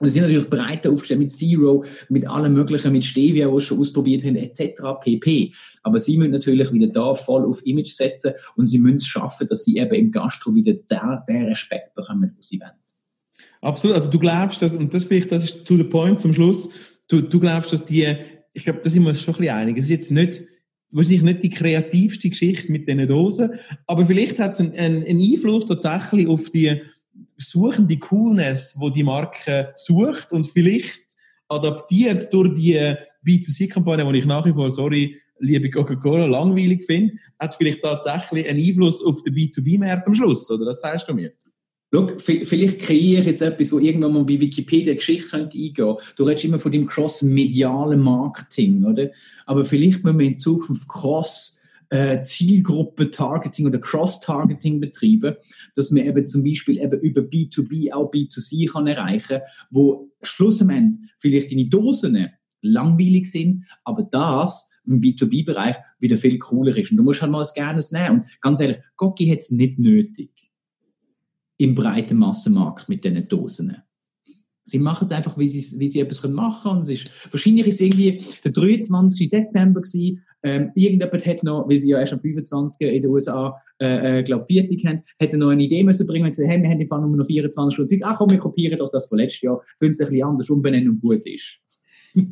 Und 0.00 0.08
sie 0.08 0.14
sind 0.14 0.22
natürlich 0.22 0.48
breiter 0.48 0.90
aufgestellt 0.90 1.20
mit 1.20 1.30
Zero, 1.30 1.84
mit 2.08 2.26
allem 2.26 2.54
Möglichen, 2.54 2.90
mit 2.90 3.04
Stevia, 3.04 3.52
was 3.52 3.64
schon 3.64 3.78
ausprobiert 3.78 4.24
haben, 4.24 4.36
etc. 4.36 4.80
pp. 4.98 5.52
Aber 5.82 6.00
sie 6.00 6.16
müssen 6.16 6.30
natürlich 6.30 6.72
wieder 6.72 6.86
da 6.86 7.12
voll 7.12 7.44
auf 7.44 7.64
Image 7.66 7.90
setzen 7.92 8.32
und 8.56 8.64
sie 8.64 8.78
müssen 8.78 8.96
es 8.96 9.06
schaffen, 9.06 9.46
dass 9.46 9.64
sie 9.64 9.76
eben 9.76 9.94
im 9.94 10.10
Gastro 10.10 10.54
wieder 10.54 10.72
den, 10.72 10.98
den 11.28 11.44
Respekt 11.44 11.94
bekommen, 11.94 12.32
wo 12.34 12.40
sie 12.40 12.58
wollen. 12.60 12.70
Absolut. 13.60 13.94
Also 13.94 14.10
du 14.10 14.18
glaubst, 14.18 14.62
dass, 14.62 14.74
und 14.74 14.94
das 14.94 15.04
vielleicht, 15.04 15.30
das 15.32 15.44
ist 15.44 15.66
to 15.66 15.76
the 15.76 15.84
point 15.84 16.18
zum 16.18 16.32
Schluss, 16.32 16.70
du, 17.08 17.20
du 17.20 17.38
glaubst, 17.38 17.70
dass 17.74 17.84
die 17.84 18.16
ich 18.52 18.64
glaube, 18.64 18.80
da 18.82 18.90
sind 18.90 19.02
wir 19.02 19.10
uns 19.10 19.22
schon 19.22 19.34
ein 19.34 19.38
bisschen 19.38 19.54
einig. 19.54 19.78
Es 19.78 19.84
ist 19.84 19.90
jetzt 19.90 20.10
nicht, 20.10 20.42
wahrscheinlich 20.90 21.22
nicht 21.22 21.42
die 21.42 21.50
kreativste 21.50 22.28
Geschichte 22.28 22.70
mit 22.70 22.88
diesen 22.88 23.06
Dosen, 23.06 23.50
aber 23.86 24.06
vielleicht 24.06 24.38
hat 24.38 24.52
es 24.52 24.60
einen, 24.60 24.74
einen, 24.74 25.20
Einfluss 25.20 25.66
tatsächlich 25.66 26.26
auf 26.26 26.50
die 26.50 26.80
suchende 27.36 27.96
Coolness, 27.98 28.76
wo 28.78 28.90
die 28.90 29.04
Marke 29.04 29.72
sucht 29.76 30.32
und 30.32 30.46
vielleicht 30.46 31.00
adaptiert 31.48 32.32
durch 32.32 32.54
die 32.54 32.94
B2C-Kampagne, 33.26 34.10
die 34.12 34.18
ich 34.18 34.26
nach 34.26 34.46
wie 34.46 34.52
vor, 34.52 34.70
sorry, 34.70 35.16
liebe 35.38 35.70
Coca-Cola, 35.70 36.26
langweilig 36.26 36.84
finde, 36.84 37.14
hat 37.38 37.54
vielleicht 37.54 37.82
tatsächlich 37.82 38.48
einen 38.48 38.62
Einfluss 38.62 39.02
auf 39.02 39.22
den 39.22 39.34
B2B-Markt 39.34 40.06
am 40.06 40.14
Schluss, 40.14 40.50
oder? 40.50 40.66
Das 40.66 40.80
sagst 40.80 41.08
du 41.08 41.14
mir? 41.14 41.32
Schau, 41.92 42.08
vielleicht 42.18 42.80
kreiere 42.80 43.20
ich 43.20 43.26
jetzt 43.26 43.42
etwas, 43.42 43.72
wo 43.72 43.80
irgendwann 43.80 44.12
mal 44.12 44.24
bei 44.24 44.40
Wikipedia 44.40 44.94
Geschichte 44.94 45.28
könnte 45.30 45.58
eingehen. 45.58 45.96
Du 46.14 46.22
redest 46.22 46.44
immer 46.44 46.60
von 46.60 46.70
dem 46.70 46.86
cross-medialen 46.86 48.00
Marketing, 48.00 48.84
oder? 48.84 49.10
Aber 49.44 49.64
vielleicht 49.64 50.04
müssen 50.04 50.18
wir 50.20 50.26
in 50.26 50.36
Zukunft 50.36 50.86
cross 50.86 51.60
äh, 51.88 52.20
oder 52.20 53.78
Cross-Targeting 53.78 54.80
betreiben, 54.80 55.34
dass 55.74 55.90
man 55.90 56.06
eben 56.06 56.26
zum 56.28 56.44
Beispiel 56.44 56.78
eben 56.78 57.00
über 57.00 57.22
B2B 57.22 57.92
auch 57.92 58.12
B2C 58.12 58.70
kann 58.70 58.86
erreichen, 58.86 59.40
wo 59.70 60.12
schlussendlich 60.22 61.10
vielleicht 61.18 61.50
deine 61.50 61.66
Dosen 61.66 62.28
langweilig 62.62 63.28
sind, 63.30 63.64
aber 63.82 64.04
das 64.04 64.70
im 64.86 65.00
B2B-Bereich 65.00 65.76
wieder 65.98 66.16
viel 66.16 66.38
cooler 66.38 66.76
ist. 66.76 66.92
Und 66.92 66.98
du 66.98 67.02
musst 67.02 67.20
halt 67.20 67.32
mal 67.32 67.42
ein 67.42 67.48
Gernes 67.54 67.90
nehmen. 67.90 68.20
Und 68.20 68.40
ganz 68.40 68.60
ehrlich, 68.60 68.78
Gocki 68.96 69.28
hat 69.28 69.38
es 69.38 69.50
nicht 69.50 69.78
nötig 69.78 70.30
im 71.60 71.74
breiten 71.74 72.16
Massenmarkt 72.16 72.88
mit 72.88 73.04
diesen 73.04 73.28
Dosen. 73.28 73.76
Sie 74.62 74.78
machen 74.78 75.04
es 75.04 75.12
einfach, 75.12 75.36
wie 75.36 75.48
sie, 75.48 75.78
wie 75.78 75.88
sie 75.88 76.00
etwas 76.00 76.26
machen 76.26 76.62
können. 76.62 76.76
Und 76.76 76.82
es 76.84 76.88
ist, 76.88 77.32
wahrscheinlich 77.32 77.66
ist 77.66 77.74
es 77.74 77.80
irgendwie 77.82 78.24
der 78.42 78.52
23. 78.52 79.28
Dezember 79.28 79.82
gewesen. 79.82 80.24
Ähm, 80.42 80.70
irgendjemand 80.74 81.26
hat 81.26 81.42
noch, 81.42 81.68
weil 81.68 81.76
sie 81.76 81.90
ja 81.90 82.00
erst 82.00 82.14
am 82.14 82.20
25. 82.20 82.80
in 82.88 83.02
den 83.02 83.10
USA, 83.10 83.60
äh, 83.78 84.20
äh, 84.20 84.22
glaube 84.22 84.44
Viertig 84.44 84.86
haben, 84.86 85.02
hätte 85.18 85.36
noch 85.36 85.50
eine 85.50 85.62
Idee 85.62 85.84
müssen 85.84 86.06
bringen 86.06 86.30
gesagt, 86.30 86.48
hey, 86.48 86.62
wir 86.62 86.70
haben 86.70 86.80
einfach 86.80 86.98
nur 86.98 87.14
noch 87.14 87.26
24 87.26 87.74
Stunden 87.74 87.88
Zeit. 87.88 88.00
Ach 88.04 88.16
komm, 88.16 88.30
wir 88.30 88.38
kopieren 88.38 88.78
doch 88.78 88.90
das 88.90 89.06
von 89.06 89.18
letztes 89.18 89.42
Jahr, 89.42 89.60
tun 89.78 89.90
es 89.90 90.00
ein 90.00 90.08
bisschen 90.08 90.24
anders 90.26 90.48
umbenennen 90.48 90.88
und 90.88 91.02
gut 91.02 91.26
ist. 91.26 91.58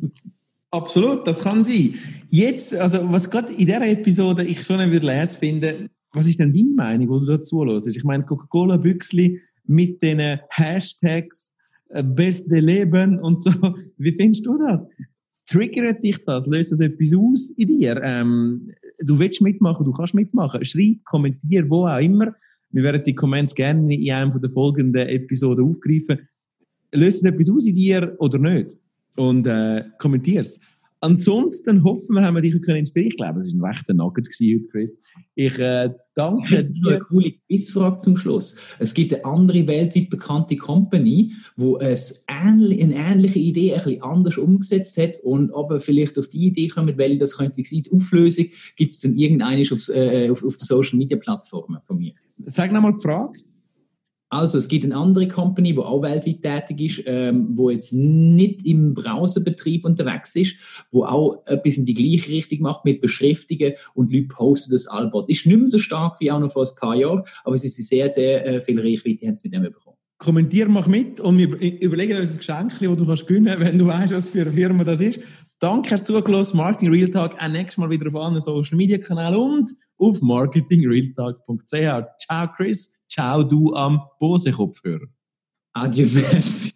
Absolut, 0.71 1.27
das 1.27 1.43
kann 1.43 1.63
sein. 1.63 1.93
Jetzt, 2.29 2.75
also 2.75 3.11
was 3.11 3.29
gerade 3.29 3.51
in 3.51 3.65
dieser 3.65 3.87
Episode 3.87 4.43
ich 4.43 4.63
schon 4.63 4.79
würde 4.91 5.05
lesen 5.05 5.37
finde, 5.39 5.89
was 6.11 6.27
ist 6.27 6.39
denn 6.39 6.53
deine 6.53 6.73
Meinung, 6.73 7.09
wo 7.09 7.19
du 7.19 7.25
dazu 7.25 7.63
hörst? 7.65 7.87
Ich 7.87 8.03
meine, 8.03 8.25
Coca-Cola-Büchsli 8.25 9.39
mit 9.65 10.01
den 10.01 10.39
Hashtags 10.49 11.53
äh, 11.89 12.03
beste 12.03 12.59
Leben 12.59 13.19
und 13.19 13.41
so. 13.43 13.51
Wie 13.97 14.13
findest 14.13 14.45
du 14.45 14.57
das? 14.57 14.87
Triggert 15.47 16.03
dich 16.03 16.23
das? 16.25 16.45
Löst 16.45 16.71
das 16.71 16.79
etwas 16.79 17.13
aus 17.15 17.51
in 17.51 17.67
dir? 17.67 17.99
Ähm, 18.03 18.67
du 18.99 19.17
willst 19.17 19.41
mitmachen, 19.41 19.85
du 19.85 19.91
kannst 19.91 20.13
mitmachen. 20.13 20.63
Schreib, 20.65 21.03
kommentier, 21.05 21.67
wo 21.69 21.87
auch 21.87 21.99
immer. 21.99 22.35
Wir 22.71 22.83
werden 22.83 23.03
die 23.03 23.15
Comments 23.15 23.53
gerne 23.55 23.95
in 23.95 24.11
einem 24.11 24.39
der 24.39 24.51
folgenden 24.51 25.07
Episoden 25.07 25.65
aufgreifen. 25.65 26.27
Löst 26.93 27.17
es 27.17 27.23
etwas 27.23 27.49
aus 27.49 27.65
in 27.65 27.75
dir 27.75 28.15
oder 28.19 28.37
nicht? 28.37 28.77
Und 29.15 29.47
äh, 29.47 29.83
kommentier's. 29.97 30.59
Ansonsten 31.01 31.83
hoffen 31.83 32.15
wir, 32.15 32.23
haben 32.23 32.35
wir 32.35 32.41
dich 32.41 32.53
inspirieren 32.53 32.85
können 32.91 33.07
Ich 33.07 33.17
glaube, 33.17 33.39
es 33.39 33.57
war 33.57 33.69
ein 33.69 33.73
rechter 33.73 33.93
Nugget 33.93 34.27
heute, 34.27 34.67
Chris. 34.69 34.99
Ich 35.35 35.57
äh, 35.57 35.91
danke 36.13 36.65
dir. 36.65 36.89
Eine 36.89 36.99
coole 36.99 37.31
Quizfrage 37.47 37.99
zum 37.99 38.17
Schluss. 38.17 38.57
Es 38.79 38.93
gibt 38.93 39.13
eine 39.13 39.23
andere 39.23 39.65
weltweit 39.65 40.09
bekannte 40.09 40.57
Company, 40.57 41.33
wo 41.55 41.77
es 41.77 42.25
ähnlich, 42.27 42.83
eine 42.83 42.95
ähnliche 42.95 43.39
Idee 43.39 43.73
ein 43.73 43.83
bisschen 43.83 44.03
anders 44.03 44.37
umgesetzt 44.37 44.97
hat 44.97 45.19
und 45.23 45.53
aber 45.53 45.79
vielleicht 45.79 46.17
auf 46.17 46.27
die 46.27 46.47
Idee 46.47 46.67
kommen, 46.67 46.97
welche 46.97 47.17
das 47.17 47.37
könnte 47.37 47.63
sein. 47.63 47.83
Die 47.83 47.91
Auflösung 47.91 48.47
gibt 48.75 48.91
es 48.91 48.99
dann 48.99 49.15
irgendeine 49.15 49.63
auf, 49.71 49.87
äh, 49.89 50.29
auf, 50.29 50.43
auf 50.43 50.57
der 50.57 50.65
Social 50.65 50.97
Media 50.97 51.17
Plattformen 51.17 51.79
von 51.85 51.97
mir. 51.97 52.13
Sag 52.45 52.73
nochmal 52.73 52.93
die 52.93 53.01
Frage. 53.01 53.39
Also 54.29 54.59
es 54.59 54.67
gibt 54.67 54.85
eine 54.85 54.95
andere 54.95 55.27
Company, 55.27 55.73
die 55.73 55.79
auch 55.79 56.03
weltweit 56.03 56.41
tätig 56.41 56.97
ist, 56.99 57.03
ähm, 57.07 57.49
wo 57.53 57.69
jetzt 57.69 57.93
nicht 57.93 58.65
im 58.65 58.93
Browserbetrieb 58.93 59.85
unterwegs 59.85 60.35
ist, 60.35 60.55
wo 60.91 61.03
auch 61.03 61.43
etwas 61.45 61.77
in 61.77 61.85
die 61.85 61.95
gleiche 61.95 62.31
Richtung 62.31 62.61
macht 62.61 62.85
mit 62.85 63.01
Beschriftungen 63.01 63.73
und 63.95 64.13
Leute 64.13 64.27
posten 64.27 64.71
das 64.71 64.87
Albot. 64.87 65.29
Ist 65.29 65.47
nicht 65.47 65.57
mehr 65.57 65.67
so 65.67 65.79
stark 65.79 66.19
wie 66.19 66.31
auch 66.31 66.39
noch 66.39 66.51
vor 66.51 66.63
ein 66.63 66.75
paar 66.79 66.95
Jahren, 66.95 67.23
aber 67.43 67.55
es 67.55 67.63
ist 67.63 67.75
sehr, 67.87 68.07
sehr 68.07 68.45
äh, 68.45 68.59
viel 68.59 68.79
Reichweite 68.79 69.27
haben 69.27 69.37
sie 69.37 69.49
mit 69.49 69.55
dem 69.55 69.63
bekommen. 69.63 69.95
Kommentier 70.19 70.67
mach 70.67 70.85
mit 70.85 71.19
und 71.21 71.37
wir 71.37 71.47
überlegen 71.81 72.19
uns 72.19 72.33
ein 72.33 72.37
Geschenk, 72.37 72.77
das 72.77 72.97
du 72.97 73.05
kannst 73.05 73.25
gewinnen 73.25 73.45
kannst, 73.47 73.61
wenn 73.61 73.77
du 73.79 73.87
weißt, 73.87 74.13
was 74.13 74.29
für 74.29 74.41
eine 74.41 74.51
Firma 74.51 74.83
das 74.83 74.99
ist. 74.99 75.21
Danke, 75.59 75.91
hast 75.91 76.05
zugelassen. 76.05 76.57
Marketing 76.57 76.89
Real 76.89 77.09
Talk. 77.09 77.35
Auch 77.41 77.47
nächstes 77.47 77.77
Mal 77.77 77.89
wieder 77.89 78.07
auf 78.09 78.15
allen 78.15 78.39
Social 78.39 78.77
Media 78.77 78.97
Kanälen 78.97 79.35
und 79.35 79.71
auf 79.97 80.21
marketingrealtalk.ch. 80.21 81.71
Ciao, 81.71 82.47
Chris. 82.55 82.98
Ciao, 83.09 83.43
du 83.43 83.73
am 83.73 84.01
Bose-Kopfhörer. 84.19 85.07
Adieu, 85.73 86.07
merci. 86.13 86.71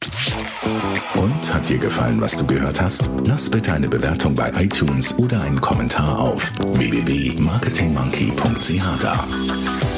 Und 1.18 1.54
hat 1.54 1.70
dir 1.70 1.78
gefallen, 1.78 2.20
was 2.22 2.36
du 2.36 2.48
gehört 2.48 2.82
hast? 2.82 3.10
Lass 3.26 3.50
bitte 3.50 3.72
eine 3.74 3.88
Bewertung 3.88 4.36
bei 4.36 4.52
iTunes 4.56 5.18
oder 5.18 5.42
einen 5.42 5.62
Kommentar 5.62 6.20
auf 6.20 6.52
www.marketingmonkey.ch 6.58 9.02
da. 9.02 9.26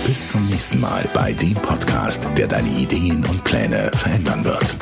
Bis 0.06 0.30
zum 0.30 0.46
nächsten 0.48 0.80
Mal 0.80 1.10
bei 1.14 1.34
dem 1.34 1.54
Podcast, 1.54 2.28
der 2.38 2.48
deine 2.48 2.70
Ideen 2.70 3.26
und 3.26 3.44
Pläne 3.44 3.90
verändern 3.94 4.44
wird. 4.44 4.76